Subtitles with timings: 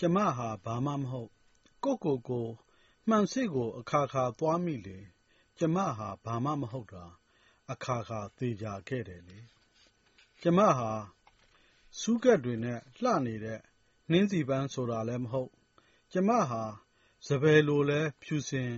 [0.00, 1.30] ကျမဟာ ဘာမှမဟုတ်။
[1.84, 2.46] ကိုယ့်ကိုယ်ကို
[3.08, 4.98] မှန်စေ့ကို အခါခါ သွားမိလေ။
[5.58, 7.04] ကျမဟာ ဘာမှမဟုတ်တာ
[7.72, 9.38] အခါခါ သေချာခဲ့တယ်လေ။
[10.42, 10.90] ကျမဟာ
[12.00, 13.60] ဆူးကပ်တွေနဲ့ လှနေတဲ့
[14.10, 15.50] နှင်းဆီပန်းဆိုတာလည်း မဟုတ်။
[16.12, 16.62] ကျမဟာ
[17.26, 18.70] စံပယ်လိုလည်း ဖြူစင်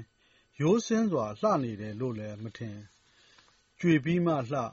[0.60, 2.79] ရိုးစင်းစွာ လှနေတယ်လို့လည်း မထင်။
[3.80, 4.60] ကြွေပြီးမှလှ၊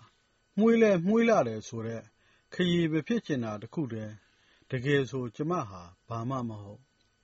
[0.57, 2.03] မွှေးလည်း မွှေးလှတယ်ဆိုတဲ့
[2.53, 4.13] ခရီမဖြစ်ချင်တာ တခုတည်း။
[4.71, 6.81] တကယ်ဆို ကျမဟာ ဘာမှမဟုတ်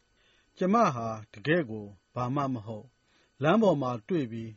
[0.58, 1.86] ။ကျမဟာ တကယ့်ကို
[2.16, 2.88] ဘာမှမဟုတ်။
[3.44, 4.52] လမ်းပေါ်မှာတွေ့ပြီး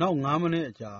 [0.00, 0.92] နောက် ငါးမိနစ်အကြာ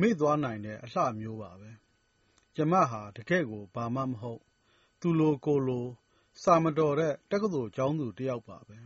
[0.00, 1.70] မေ့သွားနိုင်တဲ့ အလှမျိုးပါပဲ။
[2.56, 4.40] ကျမဟာ တကယ့်ကို ဘာမှမဟုတ်။
[5.00, 5.86] သူလိုကိုယ်လို
[6.42, 8.76] စာမတော်တဲ့ တက္ကသိုလ်ကျောင်းသူတယောက်ပါပဲ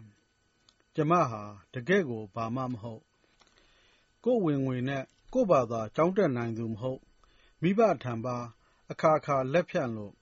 [0.94, 1.42] ။ကျမဟာ
[1.74, 3.02] တကယ့်ကို ဘာမှမဟုတ်။
[4.24, 7.00] ကိုယ့်ဝင်ငွေနဲ့ ကိုယ့်ဘာသာ ကျောင်းတက်နိုင်သူ မဟုတ်။
[7.62, 8.44] မိဘထံပါး
[8.90, 10.14] အခါခါ လက်ဖြန့်လို့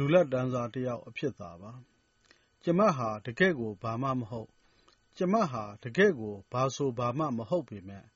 [0.00, 1.72] လူလတ်တန်းစားတယောက် အဖြစ်သာပါ။
[2.64, 4.48] ကျမဟာ တကယ့်ကို ဘာမှမဟုတ်။
[5.16, 8.06] ကျမဟာ တကယ့်ကို ဘာဆိုဘာမှ မဟုတ်ပေမယ့်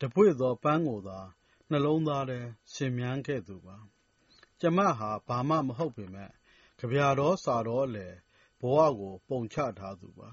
[0.00, 1.20] တပွေ့သောပန်းကိုသာ
[1.70, 2.40] နှလုံးသားထဲ
[2.72, 3.76] ဆင်မြန်းခဲ့သူပါ။
[4.60, 6.32] ကျမဟာ ဘာမှမဟုတ်ပေမယ့်
[6.80, 8.14] ကဗျာတောစာတောအလယ်
[8.60, 10.30] ဘဝကို ပုံချထားသူပါ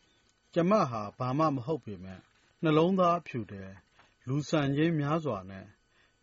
[0.54, 2.22] ။ကျမဟာ ဘာမှမဟုတ်ပေမယ့်
[2.62, 3.64] နှလုံးသားအဖြူထဲ
[4.28, 5.66] လူစံချင်းများစွာနဲ့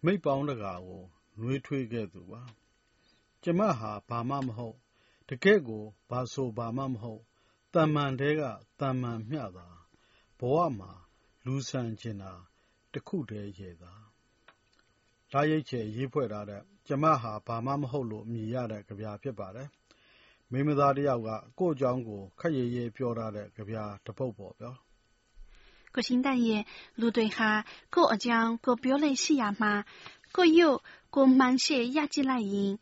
[0.06, 1.04] မိတ်ပေါင်းတကာကို
[1.40, 2.44] နွေးထွေးခဲ့သူပါ။
[3.44, 4.78] ကျမဟာ ဘာမှမဟုတ်။
[5.30, 7.22] တကယ့်ကို ဘာဆိုဘာမှမဟုတ်။
[7.74, 8.42] သာမန်ထဲက
[8.80, 9.68] သာမန်မျှသာ။
[10.40, 10.92] ဘဝမှာ
[11.46, 12.34] လူဆန်ချင်တာ
[12.94, 14.04] တခုတည်းရဲ့သား။
[15.32, 19.70] လရိတ်ချယ်ရေးဖွဲ့ထားတဲ့ ကျမဟာ ဘာမှမဟုတ် လို့ အမည်ရတဲ့ ကဗျာ ဖြစ်ပါတယ်။
[20.52, 24.72] မိန်းမသားတယောက်က ကိုယ့်အကြောင်းကို ခပ်ရေးရေး ပြောထားတဲ့ ကဗျာတပုဒ်ပေါ့ဗျာ။
[25.94, 26.62] ကိုရှင်တရဲ့
[27.00, 27.50] လူတွေဟာ
[27.96, 29.74] ကိုယ့်အကြောင်း ကိုပြောလေ့ရှိရာမှာ
[30.36, 30.80] ကိုယ့်ရုပ်
[31.16, 32.74] ကိုမှန်ရှေ့ရကြည့်လိုက်ရင်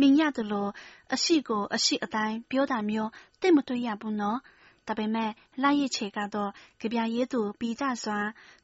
[0.00, 0.70] မြင်ရတယ်လို့
[1.14, 3.10] အရှိကိုအရှိအတိုင်းပြောတာမျိုး
[3.40, 4.38] သိမတွေ့ရဘူးနော်။
[4.88, 5.30] ဒါပေမဲ့
[5.62, 6.50] လရစ်ချေကတော့
[6.80, 8.18] ကြပြရေးသူပြီးကြစွာ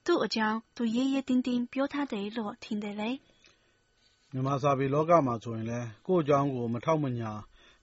[0.07, 3.11] သူ့အကြောင်းသူရေးရေးတင်းတင်းပြောထားတယ်လို့ထင်တယ်လေ။
[4.33, 7.33] မြန်မာစာပေလောကမှာဆိုရင်လည်းကိုယ့်အကြောင်းကိုမထောက်မညာ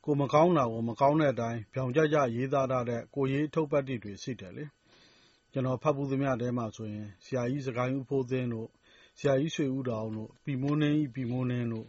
[0.06, 4.66] ကိုမကောင်းတာကိုမကောင်းတဲ့အတိုင်းပြောင်ကြကြရေးသားထားတဲ့ကိုရေးထုတ်ပတ်တိတွေရှိတယ်လေ။
[5.52, 8.70] ကျွန်တော်ဖတ်ဘူးသမျှထဲမှာဆိုရင်ဆရာကြီးစကိုင်းဦးဖိုးသင်းတို့
[9.20, 11.88] ဆရာကြီးရွှေဦးတောင်တို့ပြီမိုးနှင်း၏ပြီမိုးနှင်းတို့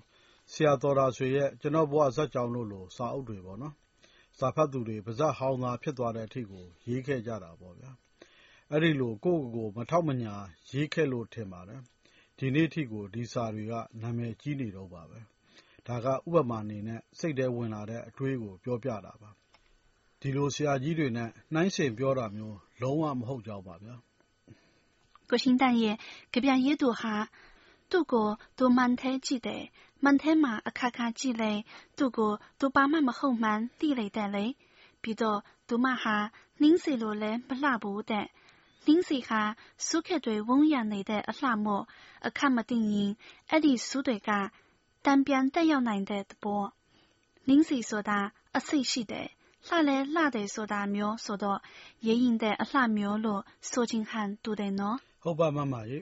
[0.53, 3.75] ဆရာသော်တာဆွေရဲ့ ကျွန်တော့်ဘဝဇာတ်ကြောင် တို့လို စာအုပ်တွေပေါ့နော်။
[4.38, 7.91] စာဖတ်သူတွေ ပါးစပ်ဟောင်းသာ ဖြစ်သွားတဲ့အထိကို ရေးခဲ့ကြတာပေါ့ဗျာ။
[8.72, 10.34] အဲဒီလို ကိုယ့်ကိုယ်ကိုမထောက်မညာ
[10.70, 11.81] ရေးခဲ့လို့ ထင်ပါတယ်။
[12.38, 15.20] ဒီနေ့အထိကို ဒီစာတွေက နာမည်ကြီးနေတုန်းပါပဲ။
[15.86, 19.30] ဒါက ဥပမာအနေနဲ့ စိတ်ထဲဝင်လာတဲ့ အတွေးကို ပြောပြတာပါ။
[20.20, 23.94] ဒီလို ဆရာကြီးတွေနဲ့ နှိုင်းယှဉ်ပြောတာမျိုး လုံးဝမဟုတ်ကြောင်းပါဗျာ
[25.30, 25.97] ကိုရှင်တန်ရဲ့
[26.32, 27.15] ကြပြရေးသူဟာ
[27.91, 28.28] သူ့ကို
[28.59, 29.65] သူမှန်သေးကြည့်တယ်
[30.03, 31.53] မှန်သေးမှာအခါခါကြည့်လေ
[31.98, 34.47] သူ့ကိုသူဘာမှမဟုတ်မှန်သိလိုက်တယ်လေ
[35.03, 35.38] ပြီးတော့
[35.69, 36.16] သူမဟာ
[36.62, 38.26] နင်းစီလိုလဲမလှဘူးတဲ့
[38.86, 39.42] နင်းစီဟာ
[39.86, 41.84] စုခက်တွေဝုန်းရနေတဲ့အလှမို့
[42.26, 43.10] အခက်မသိရင်
[43.50, 44.31] အဲ့ဒီစုတွေက
[45.04, 46.65] တံပြန်တက်ရောက်နိုင်တဲ့သဘော
[47.48, 48.19] နင်းစီဆိုတာ
[48.56, 49.28] အစိတ်ရှိတယ်
[49.66, 51.59] လှလဲလှတယ်ဆိုတာမျိုးဆိုတော့
[52.06, 55.98] ရဲရင်တဲ့အလှမျိုးလို့ဆိုချင်းဟန်တူတယ်နော်ဟုတ်ပါမမရေ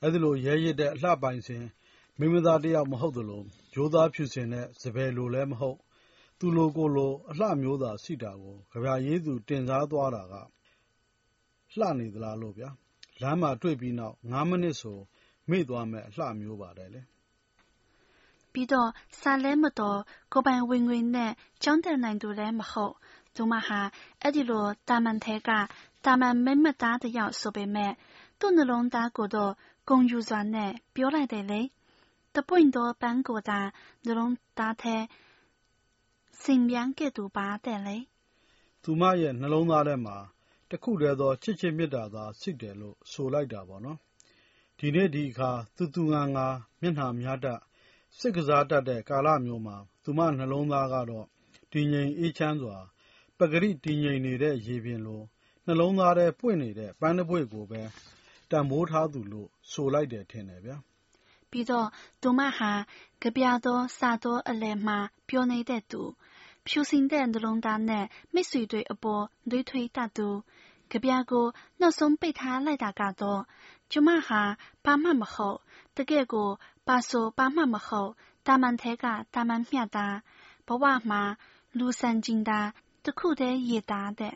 [0.00, 1.64] အဲ့ဒီလိုရဲရစ်တဲ့အလှပိုင်စဉ်
[2.22, 3.42] မိမသားတယောက်မဟုတ်သလို
[3.74, 5.78] ရိုးသားဖြူစင်တဲ့ စပယ်လိုလည်းမဟုတ်
[6.38, 10.34] သူလိုကိုလို အလှမျိုးသာရှိတာကိုကြပြရေးသူ တင်စားသွားတာက
[11.78, 12.70] လှနေသလားလို့ဗျာ
[13.20, 14.98] လမ်းမှာတွေ့ပြီးနောက်9မိနစ်ဆို
[15.50, 17.00] မေ့သွားမဲ့အလှမျိုးပါတယ်လေ
[18.52, 20.00] ပြီးတော့ စာလဲမတော်
[20.32, 21.32] ကိုပိုင်ဝင်ဝင်နဲ့
[21.62, 22.94] ကျောင်းတက်နိုင်သူလည်းမဟုတ်
[23.36, 23.80] သူမဟာ
[24.20, 25.50] အဲ့ဒီလိုတာမန်ထဲက
[26.04, 27.92] တာမန်မိမသားတယောက်ဆိုပေမဲ့
[28.38, 29.52] သူ့နှလုံးသားကိုတော့
[29.88, 31.62] ဂုဏ်ယူစွာနဲ့ ပြောလိုက်တယ်လေ။
[32.36, 33.60] တပွင့်သောပန်းကိုသာ
[34.04, 34.96] နှလုံးသားထဲ
[36.42, 37.96] ဆင်မြန်းခဲ့သူပါတဲ့လေ။
[38.82, 40.16] သူမရဲ့နှလုံးသားထဲမှာ
[40.70, 43.98] တခုတည်းသောချစ်ချင်းမေတ္တာသာရှိတယ်လို့ဆိုလိုက်တာပေါ့နော်။
[44.78, 46.46] ဒီနေ့ဒီအခါသူသူငါငါ
[46.80, 47.60] မျက်နှာများတတ်
[48.18, 51.26] စိတ်ကစားတတ်တဲ့ကာလမျိုးမှာသူမနှလုံးသားကတော့
[51.72, 52.76] တည်ငြိမ်အေးချမ်းစွာ
[53.38, 55.22] ပကတိတည်ငြိမ်နေတဲ့ရေပြင်လို
[55.66, 57.82] နှလုံးသားထဲပွင့်နေတဲ့ပန်းတပွေ့ကိုပဲ
[58.50, 60.78] တန်ဖိုးထားသူလို့ဆိုလိုက်တယ်ထင်တယ်ဗျာ။
[61.50, 61.88] ပြီးတော့
[62.22, 62.72] သူမဟာ
[63.22, 64.98] ကဗျာသောစာသောအလယ်မှာ
[65.28, 66.02] ပြောနေတဲ့သူ
[66.66, 68.04] ဖြူစင်တဲ့နှလုံးသားနဲ့
[68.34, 70.28] မိတ်ဆွေတွေအပေါ်နှွေးထွေးတတ်သူ
[70.92, 71.46] ကဗျာကို
[71.80, 73.42] နောက်ဆုံးပိတ်ထားလိုက်တာကတော့
[73.90, 74.42] ကျမဟာ
[74.84, 75.58] ဘာမှမဟုတ်
[75.96, 76.50] တကယ်ကို
[76.86, 78.10] ဘာဆိုဘာမှမဟုတ်
[78.46, 79.04] တာမန်ထဲက
[79.34, 80.06] တာမန်မျှတာ
[80.66, 81.22] ဘဝမှာ
[81.78, 82.60] လူဆန်ကျင်တာ
[83.04, 84.34] တခုတည်းရည်သားတဲ့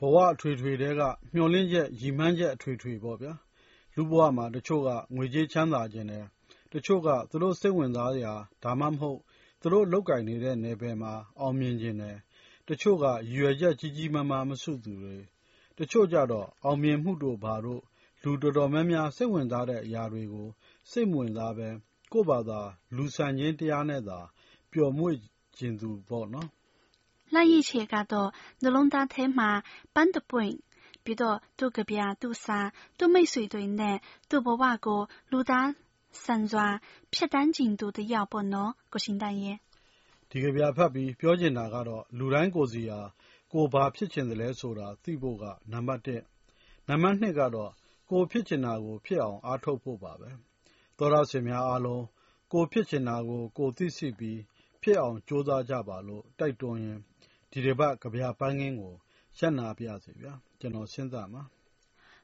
[0.00, 1.00] ဘဝအထွေထွေထဲက
[1.34, 3.32] မျှော်လင့်ချက်ရည်မှန်းချက်အထွေထွေပေါ့ဗျာ။
[3.96, 6.24] လူ့ဘဝမှာ တချို့က ငွေကြေးချမ်းသာချင်တယ်။
[6.72, 8.32] တချို့က သူတို့စိတ်ဝင်စားရာ
[8.62, 9.18] ဒါမှမဟုတ်
[9.60, 12.16] သူတို့လုပ်ကိုင်နေတဲ့ နယ်ပယ်မှာ အောင်မြင်ချင်တယ်။
[12.68, 15.16] တတချို့က ရည်ရွယ်ချက် ကြီးကြီးမားမား မရှိသူတွေ၊
[15.78, 17.82] တချို့ကျတော့ အောင်မြင်မှုတို့ ဘာတို့
[18.22, 20.48] လူတော်တော်များများ စိတ်ဝင်စားတဲ့အရာတွေကို
[20.90, 21.68] စိတ်မဝင်စားဘဲ
[22.12, 22.60] ကိုယ့်ဘာသာ
[22.96, 24.18] လူဆန်ခြင်းတရားနဲ့သာ
[24.72, 25.16] ပျော်မွေ့
[25.56, 26.48] ချင်သူပေါ့နော်။
[27.34, 28.28] လှရည်ချေကတော့
[28.62, 29.50] နှလုံးသားထဲမှာ
[29.94, 30.16] ပန်းတ
[31.10, 32.58] ပွင့်ပြီးတော့ သူ့ကဗျာ သူ့စာ
[32.98, 33.96] သူ့မိတ်ဆွေတွေနဲ့
[34.30, 35.68] သူ့ဘဝကို လူသား
[36.24, 36.66] ဆန်စွာ
[37.12, 39.56] ဖြတ်တန်းကျင်သူတယောက်ပေါ့နော် ကိုရှင်တန်ရဲ့
[40.30, 43.00] ဒီကဗျာဖတ်ပြီး ပြောချင်တာကတော့ လူတိုင်းကိုယ်စီဟာ
[43.52, 46.02] ကိုယ်ဘာဖြစ်ချင်သလဲဆိုတာ သိဖို့က နံပါတ်
[46.46, 47.70] 1နံပါတ်2ကတော့
[48.10, 50.30] ကိုယ်ဖြစ်ချင်တာကိုဖြစ်အောင် အားထုတ်ဖို့ပါပဲ
[50.98, 52.04] သောရရှင်များအားလုံး
[52.52, 54.38] ကိုယ်ဖြစ်ချင်တာကို ကိုယ်သိရှိပြီး
[54.82, 57.00] ဖြစ်အောင်ကြိုးစားကြပါလို့ တိုက်တွန်းရင်း
[57.50, 58.94] ဒီတစ်ပတ် ကဗျာပန်းခင်းကို
[59.39, 61.43] ရပ်နာပြစေဗျာကျွန်တော်စဉ်းစားမှာ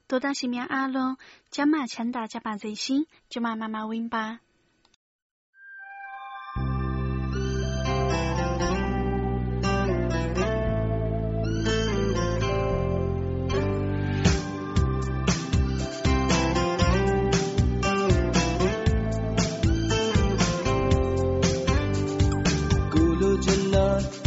[0.10, 0.98] 多大新面阿龙，
[1.50, 4.42] 加马强大加把贼心，就马妈妈温吧。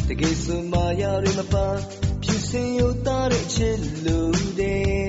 [0.08, 2.07] တကယ်ဆိုမှရရမပါဖြ
[2.49, 2.81] စ်စင်ရ
[3.31, 5.07] တဲ့ချစ်လို့တဲ့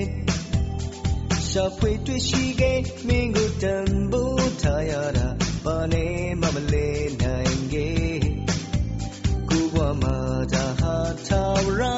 [1.49, 5.27] ရှာဖွေတွေ့ရှိခဲ့မင်းကိုတန်ဖိုးထားရတာ
[5.65, 6.89] ဘာနဲ့မှမလဲ
[7.21, 8.19] နိုင်ခဲ့
[9.49, 10.17] ကိုဘဝမှာ
[10.53, 10.95] ဒါဟာ
[11.27, 11.90] ထာဝရ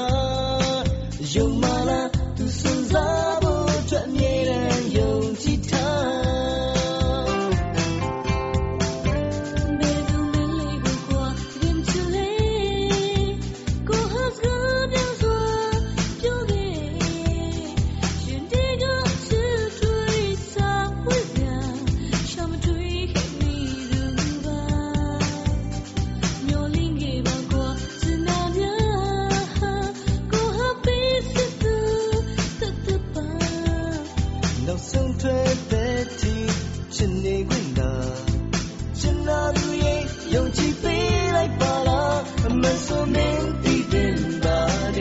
[40.34, 40.90] 勇气飞
[41.32, 43.14] 来巴拉，门锁门
[43.62, 44.50] 的人巴
[44.92, 45.00] 的，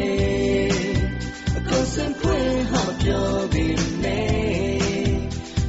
[1.64, 2.30] 高声快
[2.70, 3.58] 哈飘的
[4.02, 4.08] 呢，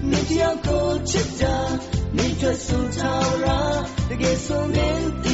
[0.01, 1.47] 你只要过去家，
[2.11, 3.07] 你却苏超
[3.37, 3.85] 啦，
[4.19, 4.75] 给锁门
[5.23, 5.32] 的。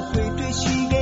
[0.00, 1.01] 会对熄灭。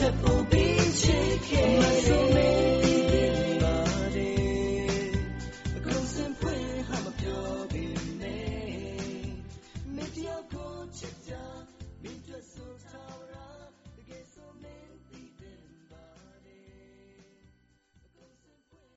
[0.00, 0.27] မ